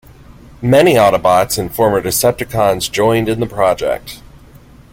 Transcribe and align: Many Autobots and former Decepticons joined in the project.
Many 0.63 0.95
Autobots 0.95 1.59
and 1.59 1.71
former 1.71 2.01
Decepticons 2.01 2.89
joined 2.91 3.29
in 3.29 3.39
the 3.39 3.45
project. 3.45 4.19